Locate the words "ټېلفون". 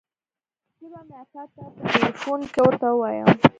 1.93-2.39